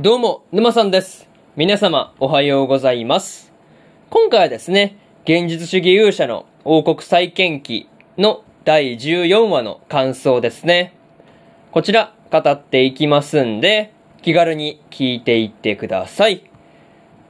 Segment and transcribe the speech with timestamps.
[0.00, 1.28] どうも、沼さんです。
[1.56, 3.52] 皆様、おはようございます。
[4.10, 10.94] 今回はですね、現実主義勇者の王国再建記の第14話の感想ですね。
[11.72, 13.92] こちら、語っていきますんで、
[14.22, 16.48] 気軽に聞いていってください。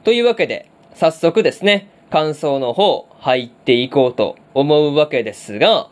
[0.05, 5.89] というわけで、早速ですね、感想の方、入っていこうと思うわけですが、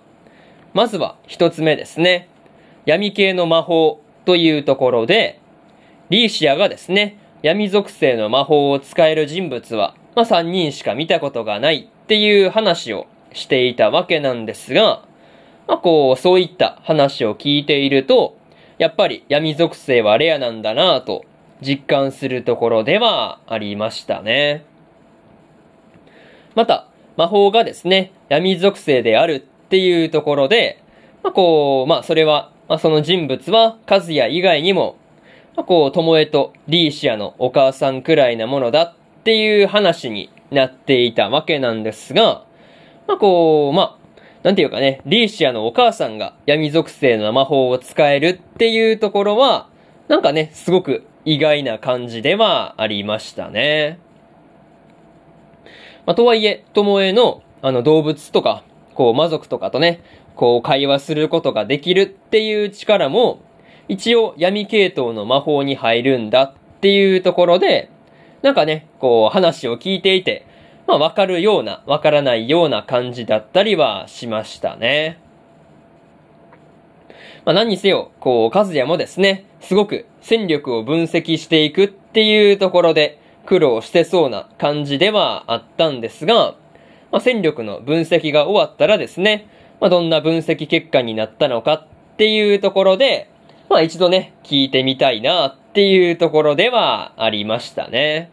[0.74, 2.28] まずは一つ目ですね。
[2.84, 5.40] 闇系の魔法というところで、
[6.08, 15.04] リーシアがですね、闇属性の魔法を使える人物は、まあ、3人しか見たことがないっていう話をしていたわけなんですが、
[15.66, 18.36] まあ、こう、そういった話を聞いていると、
[18.78, 21.24] やっぱり闇属性はレアなんだなぁと
[21.60, 24.64] 実感するところではありましたね。
[26.54, 26.86] また、
[27.16, 30.82] 魔法がですね、闇属性であるっていうところで、
[31.22, 34.96] まあ、こう、まあ、それは、まあ、その人物は、和也以外にも、
[35.64, 42.44] こう、とえとリーシアのお母さんくらいなものだっていう話になっていたわけなんですが、
[43.06, 44.06] まあ、こう、まあ、
[44.42, 49.68] なんていうかね、リーシアのお母さんが闇属性の魔法を使えるっていうところは、
[50.08, 53.98] なんかね、すごく意外な感じではありましたね。
[56.06, 58.62] まあ、とはいえ、ともえの、あの、動物とか、
[58.94, 60.00] こう、魔族とかとね、
[60.36, 63.40] こう、会話することができるっていう力も、
[63.88, 67.90] 一応闇系統の魔法に入るんだっていうところで、
[68.42, 70.46] なんかね、こう、話を聞いていて、
[70.86, 75.18] まあ、わかるような、わからないような感じだったりはしましたね。
[77.44, 86.54] まあ、何にせよ、こう、和也もですね、すごく戦力を分析していくっていうところで苦労してそうな感じではあったんですが、
[87.12, 89.48] まあ、戦力の分析が終わったらですね、
[89.80, 93.30] まあ、どんな分析結果になったのかっていうところで、
[93.68, 98.30] まあ一度ね、聞いてみたいなっていうところではありましたね。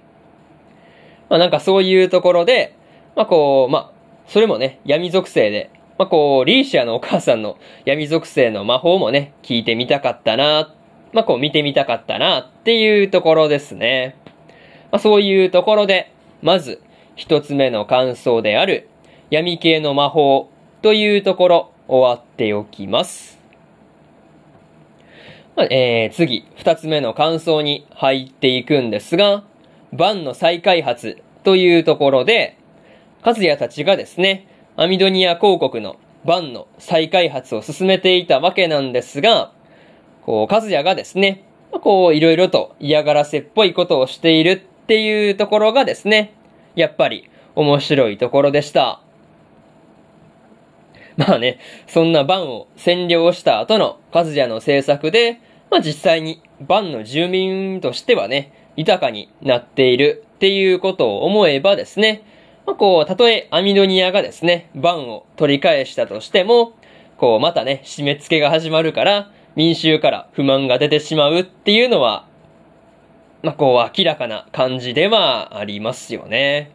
[1.29, 2.75] まあなんかそういうところで、
[3.15, 3.91] まあこう、まあ、
[4.27, 10.73] それもね、闇属性で、まあこう、リーシアのお母さんの闇属性の魔法もね、聞いてみたかったな、
[11.11, 14.15] まあこう見てみたかったなっていうところですね。
[14.91, 16.11] まあそういうところで、
[16.41, 16.81] まず、
[17.15, 18.87] 一つ目の感想である、
[19.29, 20.49] 闇系の魔法
[20.81, 23.32] というところ、終わっておきます。
[25.57, 29.43] えー、次、二つ目の感想に入っていくんですが、
[29.91, 32.57] バンの再開発というところで、
[33.21, 39.51] カズヤたちがですね、アミドニア公国のバンの再開発を進めていたわけなんですが、
[40.25, 46.33] こう、カズヤがですね、こう、いろいろと嫌がらせっぽいことをしているっていうところがですね、
[46.75, 49.02] やっぱり面白いところでした。
[51.17, 62.23] まあね、そんなバンを占領した後のカズヤの政策で、まあ実際にバンの住民としてはね、豊かになっているっていうことを思えばですね、
[62.65, 66.73] まあこう、たとえアミドニアがですね、バンを取り返したとしても、
[67.17, 72.25] こう、またね、締め付けが始まるから、民衆から不満が出てしまうっていうのは、
[73.43, 76.71] まあこう、明らかな感じではありますよね。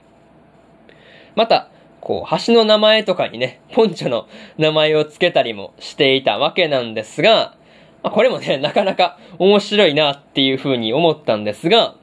[1.34, 1.70] また、
[2.00, 7.56] こう、橋の名前とかにね、ポンチョの名前を付けたりもしていたわけなんですが、
[8.02, 11.96] まあ、これもね、なかなか面白いなっていう風に思ったんですが、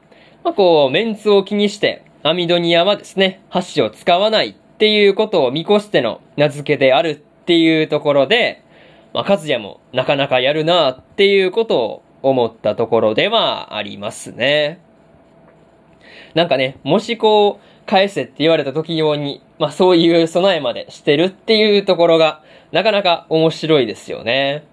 [0.44, 8.62] まあ、こう、メンツを気にして、アミドニアはですね、箸を使わないっていうことを見越しての名付けであるっていうところで、
[9.14, 14.80] まあ、カズヤもなかなかやるなっていうことを思ったところではありますね。
[16.34, 22.42] なんかね、もしこう、返せって言われた時用に、まあそういう備えまでしてるっていうところが、
[22.72, 24.64] なかなか面白いですよね。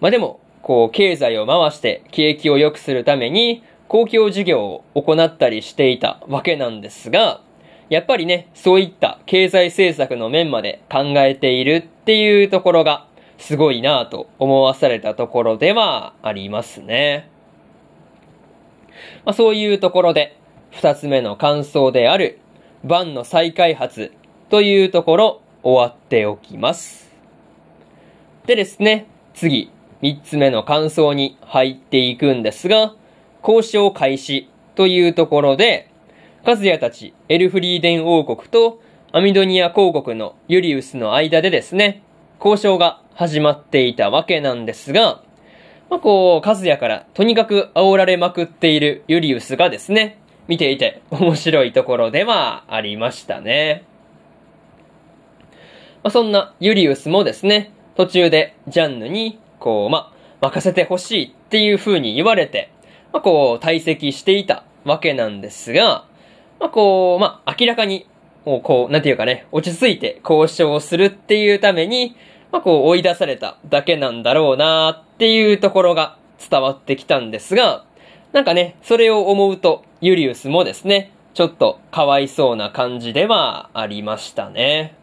[0.00, 7.40] まあでも、こう、経済を回して景気を良くするために、公共事業を行ったりしていたわけなんですが、
[7.88, 13.06] やっぱりね、そういった経済政策の面まで考えているっていうところが、
[13.38, 17.30] すごいなぁと思わされたところではありますね。
[19.24, 20.36] まあそういうところで、
[20.70, 22.38] 二つ目の感想である、
[22.84, 24.12] バンの再開発
[24.50, 27.08] というところ、終わっておきます。
[28.46, 29.70] でですね、次、
[30.00, 32.94] 三つ目の感想に入っていくんですが、
[33.42, 35.90] 交渉開始というところで、
[36.44, 38.80] カズヤたちエルフリーデン王国と
[39.12, 42.02] アミドニア公国のユリウスの間でですね、
[42.38, 45.22] 交渉が始まっていたわけなんですが、
[45.90, 50.18] まあ、こう、カズヤからとにかく煽られまくっているユリウスがですね、
[50.48, 53.84] 見ていて面白いところではありましたね。
[56.02, 62.70] まあ、そんなユリウスもですね、途中でジャンヌに、こう、ま、任せてほしいっていう風に言われて、
[63.12, 66.06] まあ、こう、退席していたわけなんですが、
[66.60, 68.06] まあ、こう、まあ、明らかに、
[68.44, 72.16] もうこう、なんていうかね、落ち着いて交渉するっていうために、
[72.52, 76.16] まあ、こう、追い出されただけなんだろうなっていうところが
[76.48, 77.84] 伝わってきたんですが、
[78.32, 84.94] なんかね、それを思うと、ユリウスもですね、ちょっとかわいそうな感じではありましたね。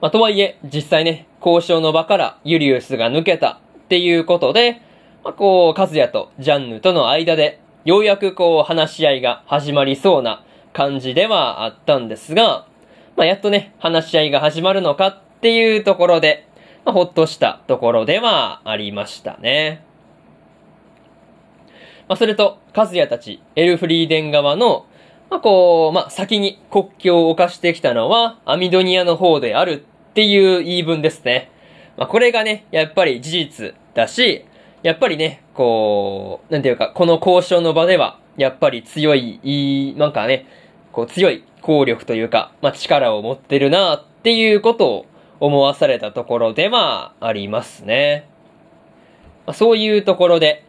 [0.00, 4.80] まあ、とはいえ、実際ね、交渉の場からユリウスが抜けたっていうことで、
[5.22, 12.66] まあ、こう、カズヤとジャンヌとの間で、ようやくこう、話し合いが始まりそうな感じではあったんですが、
[13.16, 16.48] まあ、やっとね、話し合いが始まるのかっていうところで、
[16.86, 19.89] まあ、ほっとしたところではありましたね。
[22.10, 24.84] まあ、それと、カズヤたち、エルフリーデン側の、
[25.30, 31.52] まあ、こう、まあ、先に国境を犯してきたのは、アミドニアの方であるっていう言い分ですね。
[31.96, 34.44] まあ、これがね、やっぱり事実だし、
[34.82, 40.46] やっぱりね、こう、なんていうか、この交渉の場では、やっぱり強い、なんかね、
[40.90, 45.06] こう強い効力というか、まあ、力を持ってるなっていうことを
[45.38, 48.28] 思わされたところではありますね。
[49.46, 50.64] まあ、そういうところで、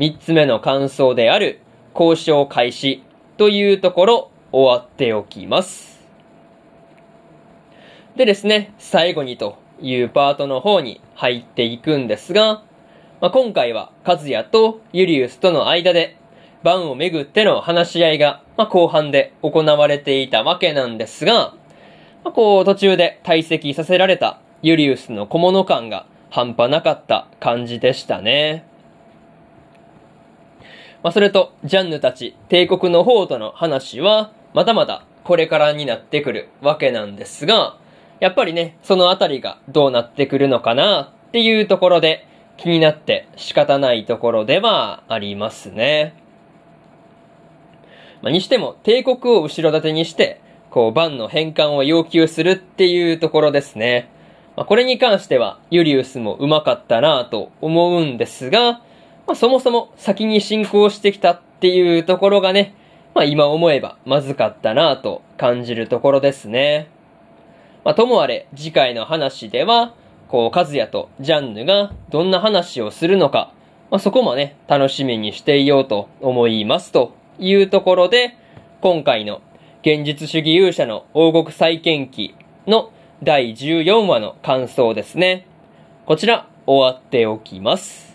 [0.00, 1.60] 三つ目の感想である
[1.92, 3.02] 交渉開始
[3.36, 6.00] というところ終わっておきます。
[8.16, 12.62] でですね、最後にというパートの方に入っていくんですが、
[13.20, 16.16] まあ、今回はカズヤとユリウスとの間で、
[16.62, 21.52] バンをめぐっての話し合いが、まあ、後半で行われていたわけなんですが、
[22.24, 28.69] まあ、こう途中で退席させられたユリウスの小物感が半端なかった感じでしたね。
[31.02, 37.76] まあ、それと、ジャンヌたち帝国の方との話は、まだまだこれからになってくるわけなんですが、
[38.20, 42.26] やっぱりね、そのあたりがどうなってくるのかなっていうところで
[42.58, 46.14] 気になって仕方ないところではありますね。
[48.20, 54.08] まあ、にしても帝国を後ろ盾にして、こう、バンの返還を要求するっていうところですね。
[54.56, 58.82] まあ、これに関しては、ユリウスもうまかったなと思うんですが、
[59.30, 62.74] まあ、そもそも先に進行してきたっていうところがね、
[63.14, 66.90] まあ、今思えばまずかったなぁと感じるところですね。
[67.84, 69.94] まあ、ともあれ、次回の話では、
[70.26, 73.52] こう、カズヤとジャンヌがどんな話をするのか、
[73.92, 78.36] まあ、そこもね、楽しみにしていようと思いますというところで、
[78.80, 79.42] 今回の
[79.82, 82.34] 現実主義勇者の王国再建記
[82.66, 82.90] の
[83.22, 85.46] 第14話の感想ですね。
[86.04, 88.09] こちら、終わっておきます。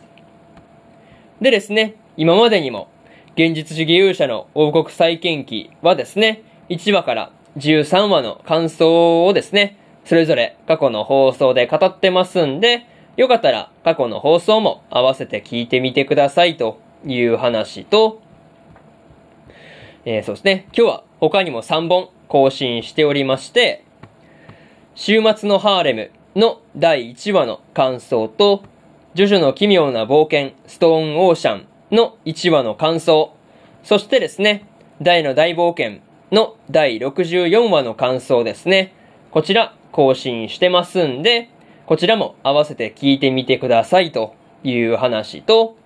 [1.46, 2.88] でですね、今までにも、
[3.36, 18.24] 現実主義勇者の王国再建記はですね、1話から13話の感想をですね、それぞれ過去の放送で語ってますんで、よかったら過去の放送も合わせて聞いてみてくださいという話と、
[20.06, 23.86] えー、そうですね、今日は他にも3本更新しておりまして、
[24.96, 28.64] 週末のハーレムの第1話の感想と、
[29.16, 33.34] ジョジョの奇妙な冒険、ストーンオーシャンの1話の感想、
[33.82, 34.66] そしてですね、
[35.02, 36.02] 大の大冒険
[36.34, 38.94] の第64話の感想ですね。
[39.32, 41.50] こちら更新してますんで、
[41.86, 44.36] こちらも合わせて聞いてみてくださいと
[44.66, 45.78] いう話と、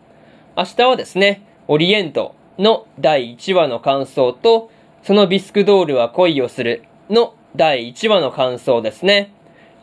[0.58, 4.72] 明日はですね、オリエントの第1話の感想と、
[5.04, 9.32] そのビスクドールは恋をするの第1話の感想ですね。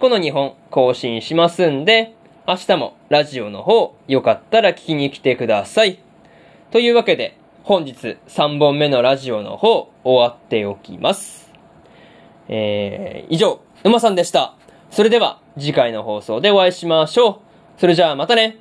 [0.00, 2.15] この2本更新しますんで、
[2.48, 5.98] 明日もラジオの方、よかったら聞きに来てください。
[6.70, 11.52] というわけで、本日3本目のラジオの方、終わっておきます。
[12.48, 14.54] えー、以上、沼さんでした。
[14.92, 17.80] それでは、次回の放送でお会いしましょう。
[17.80, 18.58] それじゃあまたね。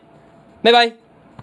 [0.64, 1.05] バイバイ。